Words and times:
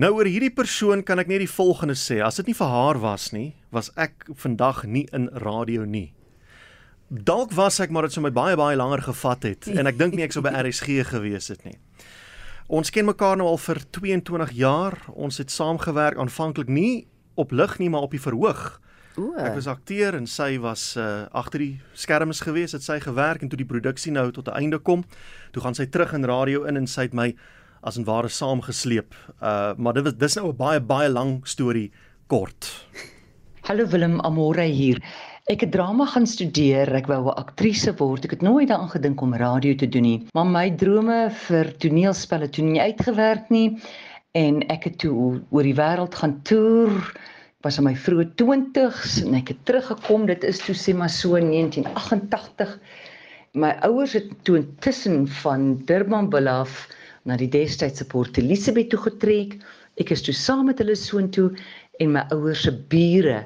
Nou 0.00 0.14
oor 0.16 0.28
hierdie 0.30 0.52
persoon 0.54 1.02
kan 1.04 1.20
ek 1.20 1.28
net 1.28 1.42
die 1.42 1.50
volgende 1.50 1.92
sê: 1.98 2.20
As 2.24 2.38
dit 2.38 2.48
nie 2.48 2.56
vir 2.56 2.70
haar 2.72 3.00
was 3.02 3.26
nie, 3.34 3.50
was 3.74 3.90
ek 4.00 4.30
vandag 4.38 4.86
nie 4.88 5.02
in 5.12 5.26
radio 5.42 5.84
nie. 5.84 6.14
Dalk 7.10 7.52
was 7.52 7.80
ek 7.84 7.92
maar 7.92 8.06
dit 8.06 8.14
sou 8.14 8.22
my 8.24 8.30
baie 8.32 8.56
baie 8.56 8.78
langer 8.78 9.02
gevat 9.10 9.44
het 9.44 9.68
en 9.68 9.90
ek 9.90 9.98
dink 9.98 10.14
nie 10.16 10.24
ek 10.24 10.32
sou 10.32 10.44
by 10.46 10.54
RSG 10.62 11.02
gewees 11.12 11.50
het 11.52 11.66
nie. 11.68 11.76
Ons 12.70 12.94
ken 12.94 13.10
mekaar 13.10 13.36
nou 13.36 13.50
al 13.50 13.60
vir 13.60 13.82
22 13.98 14.54
jaar. 14.56 14.96
Ons 15.12 15.42
het 15.42 15.52
saamgewerk 15.52 16.22
aanvanklik 16.22 16.70
nie 16.70 17.04
op 17.36 17.52
lig 17.52 17.76
nie, 17.82 17.90
maar 17.92 18.06
op 18.06 18.16
die 18.16 18.22
verhoog. 18.22 18.78
O. 19.18 19.34
Ek 19.36 19.58
was 19.58 19.68
akteur 19.68 20.16
en 20.16 20.30
sy 20.30 20.54
was 20.62 20.94
uh 20.96 21.26
agter 21.36 21.66
die 21.66 21.72
skerms 21.92 22.40
gewees, 22.46 22.72
het 22.72 22.86
sy 22.86 23.02
gewerk 23.04 23.42
en 23.42 23.52
toe 23.52 23.58
die 23.60 23.68
produksie 23.68 24.16
nou 24.16 24.30
tot 24.32 24.48
'n 24.48 24.64
einde 24.64 24.78
kom, 24.78 25.04
toe 25.52 25.60
gaan 25.60 25.76
sy 25.76 25.90
terug 25.92 26.14
in 26.16 26.24
radio 26.24 26.64
in 26.64 26.80
en 26.80 26.86
sy 26.86 27.10
het 27.10 27.12
my 27.12 27.34
as 27.80 27.96
en 27.96 28.04
ware 28.04 28.28
saamgesleep. 28.28 29.14
Uh 29.40 29.72
maar 29.76 29.96
dit 29.96 30.04
was 30.04 30.16
dis 30.18 30.36
nou 30.36 30.52
'n 30.52 30.56
baie 30.56 30.80
baie 30.80 31.08
lang 31.08 31.40
storie 31.44 31.90
kort. 32.26 32.68
Hallo 33.68 33.86
Willem 33.86 34.20
Amore 34.20 34.62
hier. 34.62 35.00
Ek 35.48 35.60
het 35.60 35.72
drama 35.72 36.04
gaan 36.06 36.26
studeer. 36.26 36.94
Ek 36.94 37.06
wou 37.06 37.24
'n 37.24 37.38
aktrise 37.40 37.94
word. 37.96 38.24
Ek 38.24 38.30
het 38.30 38.42
nooit 38.42 38.68
daaraan 38.68 38.90
gedink 38.90 39.20
om 39.20 39.34
radio 39.34 39.74
te 39.74 39.88
doen 39.88 40.02
nie. 40.02 40.26
Maar 40.34 40.46
my 40.46 40.70
drome 40.76 41.30
vir 41.30 41.72
toneelspelle 41.78 42.48
toe 42.48 42.64
nie 42.64 42.80
uitgewerk 42.80 43.50
nie 43.50 43.78
en 44.32 44.62
ek 44.68 44.84
het 44.84 44.98
toe 44.98 45.40
oor 45.50 45.62
die 45.62 45.74
wêreld 45.74 46.14
gaan 46.14 46.42
toer. 46.42 46.92
Ek 47.58 47.64
was 47.64 47.78
in 47.78 47.84
my 47.84 47.94
vroeë 47.94 48.34
20's 48.36 49.22
en 49.24 49.34
ek 49.34 49.48
het 49.48 49.64
teruggekom. 49.64 50.26
Dit 50.26 50.44
is 50.44 50.58
toe 50.58 50.74
sê 50.74 50.94
maar 50.94 51.10
so 51.10 51.30
1988. 51.30 52.78
My 53.54 53.70
ouers 53.82 54.12
het 54.12 54.44
toe 54.44 54.56
intussen 54.56 55.28
van 55.28 55.82
Durbanville 55.84 56.50
af 56.50 56.88
na 57.28 57.36
die 57.36 57.50
destydse 57.50 58.06
Port 58.08 58.38
Elizabeth 58.40 58.90
toe 58.92 59.00
getrek. 59.04 59.58
Ek 60.00 60.12
is 60.14 60.22
toe 60.24 60.34
saam 60.36 60.66
met 60.70 60.80
hulle 60.80 60.96
soontoe 60.96 61.50
en 62.00 62.14
my 62.14 62.22
ouers 62.32 62.62
se 62.64 62.72
bure 62.92 63.42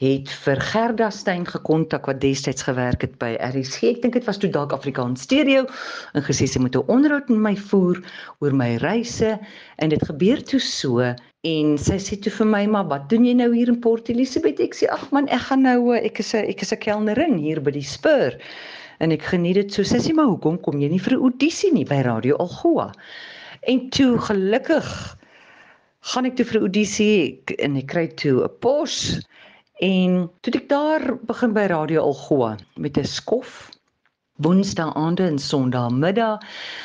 het 0.00 0.30
vir 0.44 0.60
Gerda 0.70 1.10
Steyn 1.12 1.44
gekontak 1.48 2.08
wat 2.08 2.22
destyds 2.22 2.64
gewerk 2.64 3.04
het 3.04 3.18
by 3.20 3.34
RSG. 3.36 3.90
Ek 3.92 4.02
dink 4.04 4.16
dit 4.16 4.28
was 4.28 4.40
toe 4.40 4.50
dalk 4.54 4.72
Afrikaans 4.72 5.26
Stereo 5.28 5.66
en 6.16 6.24
gesê 6.24 6.48
sy 6.48 6.62
moet 6.62 6.76
'n 6.76 6.88
onderhoud 6.88 7.28
met 7.28 7.44
my 7.48 7.56
voer 7.56 8.00
oor 8.40 8.54
my 8.54 8.76
reise 8.80 9.38
en 9.76 9.88
dit 9.88 10.02
gebeur 10.10 10.40
toe 10.42 10.60
so 10.60 11.04
en 11.48 11.76
sy 11.80 11.98
sê 12.02 12.16
toe 12.22 12.32
vir 12.38 12.48
my 12.50 12.62
maar 12.72 12.88
wat 12.90 13.08
doen 13.12 13.26
jy 13.26 13.34
nou 13.38 13.48
hier 13.54 13.70
in 13.72 13.78
Port 13.84 14.10
Elizabeth? 14.12 14.60
Ek 14.64 14.74
sê 14.76 14.88
ag 14.92 15.04
man, 15.14 15.28
ek 15.34 15.46
gaan 15.48 15.62
nou 15.66 15.94
ek 15.96 16.20
is 16.24 16.34
'n 16.34 16.44
ek 16.52 16.62
is 16.62 16.72
'n 16.72 16.82
kelnerin 16.84 17.38
hier 17.38 17.60
by 17.60 17.72
die 17.76 17.84
Spur 17.84 18.36
en 19.00 19.12
ek 19.12 19.22
geniet 19.32 19.54
dit 19.60 19.72
so. 19.72 19.82
Sy 19.82 19.98
sê 20.02 20.14
maar 20.14 20.30
hoekom 20.32 20.58
kom 20.58 20.80
jy 20.80 20.88
nie 20.88 21.04
vir 21.06 21.14
'n 21.16 21.22
audisie 21.22 21.72
nie 21.72 21.84
by 21.84 22.02
Radio 22.02 22.36
Algoa? 22.36 22.92
En 23.68 23.90
toe 23.90 24.18
gelukkig 24.18 24.88
gaan 26.12 26.26
ek 26.26 26.36
toe 26.36 26.46
vir 26.46 26.58
'n 26.58 26.66
audisie 26.66 27.42
en 27.58 27.76
ek 27.76 27.88
kry 27.92 28.06
toe 28.08 28.44
'n 28.44 28.54
pos 28.60 29.20
en 29.80 30.28
toe 30.42 30.52
ek 30.54 30.68
daar 30.68 31.02
begin 31.26 31.52
by 31.54 31.66
Radio 31.70 32.02
Algoa 32.02 32.56
met 32.76 32.98
'n 32.98 33.04
skof 33.04 33.70
Woensdae 34.38 34.94
aande 34.94 35.26
en 35.26 35.38
Sondae 35.42 35.90
middag. 35.90 36.42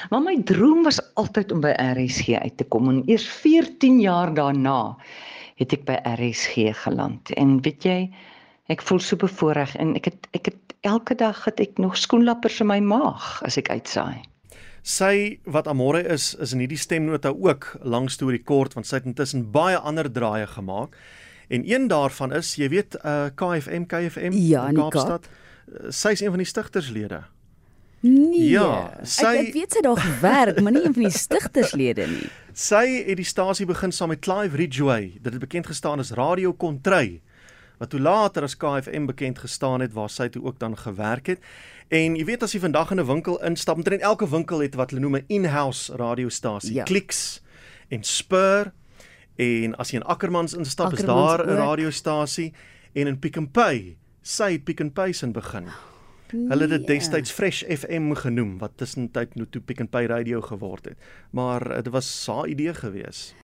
Maar 0.10 0.22
my 0.26 0.36
droom 0.50 0.84
was 0.84 1.00
altyd 1.14 1.52
om 1.54 1.62
by 1.62 1.74
RSG 1.78 2.40
uit 2.42 2.58
te 2.58 2.66
kom 2.66 2.90
en 2.90 3.04
eers 3.06 3.28
14 3.30 4.00
jaar 4.02 4.34
daarna 4.34 4.96
het 5.62 5.74
ek 5.76 5.86
by 5.86 6.00
RSG 6.16 6.74
geland. 6.84 7.30
En 7.38 7.60
weet 7.62 7.86
jy, 7.86 7.98
ek 8.74 8.82
voel 8.82 9.02
so 9.04 9.20
bevoorreg 9.22 9.76
en 9.78 9.94
ek 10.00 10.10
het 10.10 10.30
ek 10.34 10.50
het 10.52 10.78
elke 10.84 11.16
dag 11.16 11.44
het 11.46 11.62
ek 11.64 11.78
nog 11.80 11.98
skoenlappers 11.98 12.60
in 12.64 12.72
my 12.72 12.80
maag 12.84 13.38
as 13.46 13.60
ek 13.62 13.70
uitsaai. 13.70 14.24
Sy 14.84 15.40
wat 15.48 15.70
Amore 15.72 16.02
is, 16.04 16.34
is 16.44 16.52
in 16.52 16.60
hierdie 16.66 16.80
stemnota 16.82 17.32
ook 17.32 17.70
lang 17.88 18.10
storie 18.12 18.42
kort 18.44 18.74
want 18.76 18.90
sy 18.90 19.00
het 19.00 19.08
intussen 19.08 19.46
baie 19.54 19.78
ander 19.78 20.10
draaie 20.12 20.48
gemaak. 20.48 20.98
En 21.54 21.64
een 21.70 21.88
daarvan 21.88 22.34
is, 22.34 22.56
jy 22.58 22.68
weet, 22.72 22.98
uh 23.06 23.30
KFM, 23.36 23.86
KFM 23.86 24.34
Ja, 24.34 24.68
in 24.72 24.80
Kaapstad. 24.80 25.28
Uh, 25.30 25.92
Sy 25.94 26.12
is 26.18 26.22
een 26.22 26.34
van 26.34 26.42
die 26.42 26.48
stigterslede. 26.50 27.24
Nee. 28.04 28.50
Ja, 28.52 28.92
sy- 29.08 29.24
ek, 29.26 29.48
ek 29.48 29.54
weet 29.56 29.74
sy 29.78 29.82
daar 29.86 29.98
gewerk, 30.02 30.58
maar 30.62 30.74
nie 30.76 30.82
een 30.84 30.94
van 30.94 31.04
die 31.08 31.12
stigterslede 31.16 32.08
nie. 32.12 32.26
Sy 32.54 32.82
het 33.08 33.18
die 33.18 33.26
stasie 33.26 33.66
begin 33.66 33.92
saam 33.96 34.10
met 34.12 34.20
Clive 34.22 34.58
Ridgway. 34.60 35.14
Dit 35.24 35.34
het 35.34 35.40
bekend 35.42 35.66
gestaan 35.72 36.00
as 36.04 36.12
Radio 36.12 36.52
Kontry 36.54 37.22
wat 37.80 37.90
toe 37.90 38.00
later 38.00 38.44
as 38.46 38.54
KFM 38.56 39.06
bekend 39.10 39.40
gestaan 39.40 39.82
het 39.82 39.94
waar 39.96 40.10
sy 40.10 40.28
toe 40.30 40.44
ook 40.44 40.60
dan 40.60 40.76
gewerk 40.78 41.28
het. 41.28 41.40
En 41.90 42.16
jy 42.16 42.24
weet 42.26 42.44
as 42.44 42.52
jy 42.54 42.60
vandag 42.60 42.92
in 42.92 43.00
'n 43.00 43.06
winkel 43.08 43.40
instap, 43.44 43.76
omtrent 43.76 44.02
elke 44.02 44.28
winkel 44.30 44.60
het 44.60 44.76
wat 44.76 44.90
hulle 44.92 45.02
noem 45.02 45.16
'n 45.18 45.26
in-house 45.28 45.92
radiostasie, 45.96 46.74
Ja. 46.74 46.84
Clicks 46.84 47.42
en 47.90 48.04
Spur. 48.04 48.72
En 49.36 49.76
as 49.78 49.90
jy 49.92 49.96
in 49.98 50.04
Ackermans 50.06 50.54
instap, 50.54 50.94
is 50.94 51.00
Ackermans 51.00 51.38
daar 51.38 51.48
'n 51.48 51.58
radiostasie 51.58 52.54
en 52.94 53.08
in 53.08 53.20
Pick 53.20 53.40
n 53.40 53.48
Pay, 53.52 53.98
sy 54.22 54.52
het 54.52 54.64
Pick 54.64 54.84
n 54.84 54.92
Pay 54.92 55.12
sin 55.12 55.32
begin. 55.32 55.66
Hulle 56.32 56.62
het 56.62 56.70
dit 56.70 56.88
Nee. 56.88 56.98
destyds 56.98 57.32
Fresh 57.32 57.64
FM 57.64 58.14
genoem 58.14 58.58
wat 58.58 58.72
tussentyd 58.76 59.36
nou 59.36 59.48
toe 59.50 59.62
Pick 59.62 59.82
n 59.84 59.88
Pay 59.88 60.06
radio 60.06 60.42
geword 60.42 60.86
het. 60.86 60.98
Maar 61.30 61.70
uh, 61.70 61.76
dit 61.76 61.88
was 61.94 62.26
haar 62.28 62.48
idee 62.48 62.74
gewees. 62.74 63.36